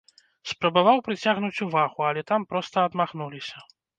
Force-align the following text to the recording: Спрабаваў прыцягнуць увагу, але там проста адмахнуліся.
Спрабаваў 0.51 0.97
прыцягнуць 1.07 1.63
увагу, 1.67 1.99
але 2.09 2.21
там 2.33 2.47
проста 2.53 2.77
адмахнуліся. 2.91 3.57